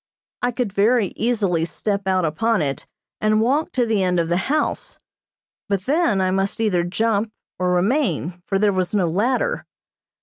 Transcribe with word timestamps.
I 0.41 0.49
could 0.49 0.73
very 0.73 1.09
easily 1.15 1.63
step 1.63 2.07
out 2.07 2.25
upon 2.25 2.63
it, 2.63 2.87
and 3.19 3.39
walk 3.39 3.71
to 3.73 3.85
the 3.85 4.01
end 4.01 4.19
of 4.19 4.29
the 4.29 4.37
house, 4.49 4.97
but 5.69 5.81
then 5.85 6.19
I 6.21 6.31
must 6.31 6.59
either 6.59 6.83
jump 6.83 7.31
or 7.59 7.69
remain, 7.75 8.41
for 8.47 8.57
there 8.57 8.73
was 8.73 8.95
no 8.95 9.07
ladder. 9.07 9.63